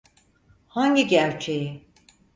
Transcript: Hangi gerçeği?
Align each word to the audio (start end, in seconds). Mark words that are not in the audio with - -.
Hangi 0.67 1.07
gerçeği? 1.07 1.87